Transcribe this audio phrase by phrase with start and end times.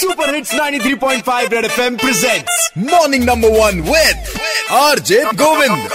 [0.00, 4.38] Super hits 93.5 red FM presents morning number one with
[4.82, 5.88] RJ Govind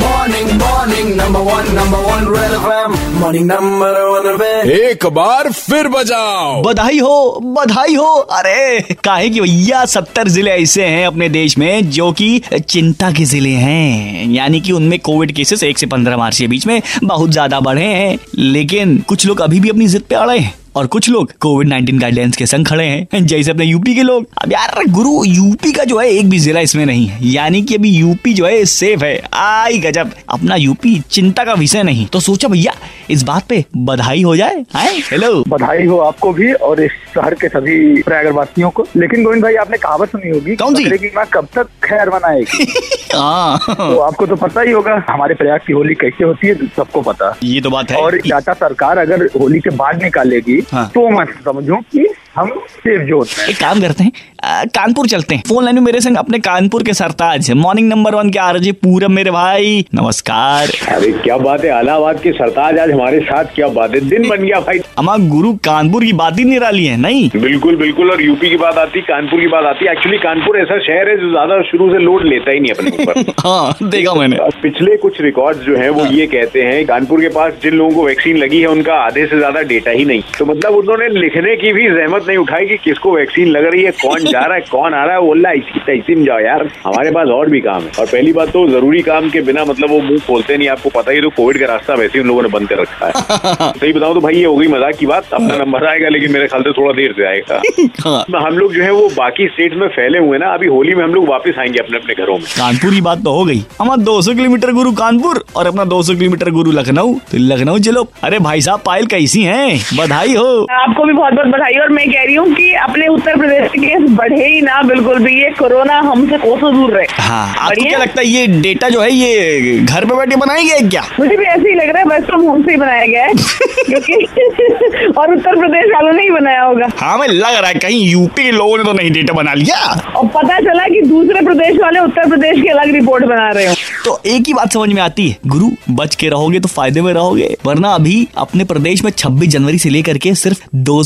[0.00, 2.94] Morning, morning, number one, number one, Red FM.
[3.20, 4.68] Morning, number one, Red.
[4.70, 8.06] एक बार फिर बजाओ। बधाई हो बधाई हो।
[8.38, 13.24] अरे काहे कि भैया सत्तर ज़िले ऐसे हैं अपने देश में जो कि चिंता के
[13.24, 17.30] ज़िले हैं। यानी कि उनमें कोविड केसेस एक से पंद्रह मार्च के बीच में बहुत
[17.30, 21.08] ज़्यादा बढ़े हैं। लेकिन कुछ लोग अभी भी अपनी जिद पे अड़े हैं। और कुछ
[21.10, 24.82] लोग कोविड 19 गाइडलाइंस के संग खड़े हैं जैसे अपने यूपी के लोग। अब यार
[24.88, 28.34] गुरु यूपी का जो है एक भी जिला इसमें नहीं है। यानी कि अभी यूपी
[28.34, 32.72] जो है सेफ़ है। आई गजब अपना यूपी चिंता का विषय नहीं। तो सोचा भैया
[33.10, 34.64] इस बात पे बधाई हो जाए
[35.12, 39.42] हेलो बधाई हो आपको भी और इस शहर के सभी प्रयागर वासियों को। लेकिन गोविंद
[39.42, 40.84] भाई आपने कहावत सुनी होगी कौन सी?
[40.84, 42.66] लेकिन माँ कब तक खैर बनाएगी
[43.14, 47.00] हाँ। तो आपको तो पता ही होगा हमारे प्रयाग की होली कैसे होती है सबको
[47.02, 50.90] पता। ये तो बात है। और टाटा सरकार अगर होली के बाद निकालेगी Ah.
[50.92, 52.16] Thomas estava de One Piece.
[52.38, 56.16] हम सेफ़ में एक काम करते हैं कानपुर चलते हैं। फ़ोन लाइन में मेरे संग
[56.16, 61.36] अपने कानपुर के सरताज मॉर्निंग नंबर वन के आरजे पूरब मेरे भाई। नमस्कार। अरे क्या
[61.38, 64.00] बात है अलाहाबाद के सरताज आज हमारे साथ क्या बात है?
[64.00, 67.28] दिन बन गया भाई। अमा गुरु कानपुर की बात ही निराली है नहीं?
[67.36, 71.10] बिल्कुल बिल्कुल और यूपी की बात आती कानपुर की बात आती। एक्चुअली कानपुर ऐसा शहर
[71.10, 74.96] है जो ज़्यादा शुरू से लोड लेता ही नहीं अपने ऊपर। हाँ देखा मैंने। पिछले
[74.98, 78.36] कुछ रिकॉर्ड जो है वो ये कहते हैं कानपुर के पास जिन लोगों को वैक्सीन
[78.36, 81.88] लगी है उनका आधे से ज़्यादा डेटा ही नहीं। तो मतलब उन्होंने लिखने की भी
[81.90, 85.04] जहमत नहीं उठाई कि किसको वैक्सीन लग रही है कौन जा रहा है कौन आ
[85.04, 85.20] रहा है?
[85.22, 88.06] बोल रहा है इसी तैसी में जाओ यार हमारे पास और भी काम है। और
[88.06, 91.20] पहली बात तो ज़रूरी काम के बिना मतलब वो मुँह खोलते नहीं आपको पता ही
[91.20, 94.20] तो कोविड का रास्ता वैसे उन लोगों ने बंद कर रखा है। सही बताऊँ तो
[94.20, 96.92] भाई ये हो गई मज़ाक की बात अपना नंबर आएगा लेकिन मेरे ख्याल से थोड़ा
[96.92, 97.60] देर से आएगा।
[98.08, 101.02] हाँ। हम लोग जो है वो बाकी स्टेट में फैले हुए ना अभी होली में
[101.04, 104.02] हम लोग वापस आएँगे अपने अपने घरों में। कानपुर की बात तो हो गई। हमारा
[104.04, 108.60] 200 किलोमीटर गुरु कानपुर और अपना 200 किलोमीटर गुरु लखनऊ। तो लखनऊ चलो। अरे भाई
[108.60, 109.78] साहब पायल कैसी हैं?
[109.98, 113.36] बधाई हो। आपको भी बहुत बहुत बधाई और मैं कह रही हूँ कि अपने उत्तर
[113.38, 117.54] प्रदेश के केस बढ़े ही ना बिल्कुल भी। ये कोरोना हमसे कोसों दूर रहे। हाँ
[117.58, 120.88] आपको क्या लगता है ये डेटा जो है ये घर पे बैठे बनाई गया है
[120.88, 121.02] क्या?
[121.18, 123.34] मुझे भी ऐसे ही लग रहा है बस फ्रॉम होम से ही बनाया गया है।
[123.88, 124.14] क्योंकि
[125.18, 128.42] और उत्तर प्रदेश वालों ने ही बनाया होगा। हाँ मैं लग रहा है कहीं यूपी
[128.42, 129.78] के लोगों ने तो नहीं डेटा बना लिया।
[130.16, 133.74] और पता चला की दूसरे प्रदेश वाले उत्तर प्रदेश की अलग रिपोर्ट बना रहे हो।
[134.08, 137.12] तो एक ही बात समझ में आती है, गुरु, बच के रहोगे तो फ़ायदे में
[137.12, 141.02] रहोगे। वरना अभी अपने प्रदेश में 26 जनवरी से लेकर के सिर्फ़ दो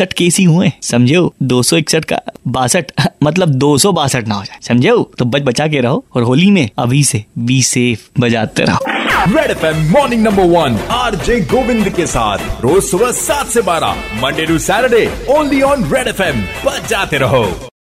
[0.00, 4.90] केस ही हुए समझे दो सौ इकसठ का बासठ मतलब दो ना हो जाए। समझे
[5.18, 8.84] तो बच बचा के रहो और होली में अभी से बी सेफ़ बजाते रहो।
[9.36, 13.92] Red FM morning number one R J Govind के साथ। रोज सुबह सात से बारह
[14.24, 17.69] Monday to Saturday only on red FM बजाते रहो।